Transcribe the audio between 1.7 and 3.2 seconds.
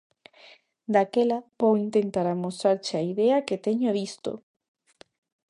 intentar amosarche a